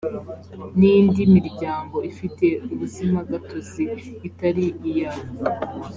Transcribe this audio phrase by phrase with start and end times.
[0.77, 3.83] n indi miryango ifite ubuzimagatozi
[4.27, 5.11] itari iya